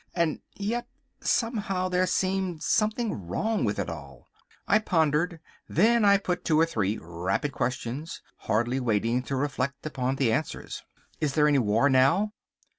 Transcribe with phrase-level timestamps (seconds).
[0.15, 0.87] And yet,
[1.19, 4.25] somehow, there seemed something wrong with it all.
[4.67, 5.39] I pondered,
[5.69, 10.81] then I put two or three rapid questions, hardly waiting to reflect upon the answers.
[11.19, 12.33] "Is there any war now?"